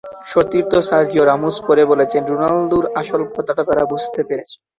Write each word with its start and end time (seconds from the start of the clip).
সতীর্থ 0.25 0.73
Sergio 0.87 1.23
Ramos 1.25 1.55
পরে 1.67 1.83
বলেছেন, 1.91 2.21
রোনালদোর 2.25 2.85
আসল 3.01 3.21
কথাটা 3.29 3.63
তাঁরা 3.67 3.83
বুঝতে 3.85 4.21
পেরেছেন। 4.29 4.61